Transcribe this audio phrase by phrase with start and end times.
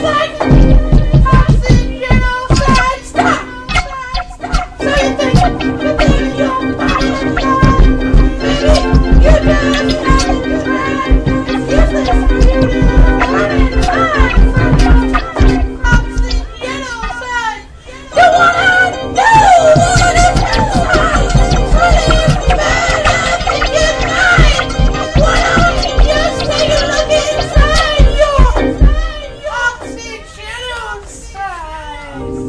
[0.00, 0.33] Vai,
[32.14, 32.43] Yes.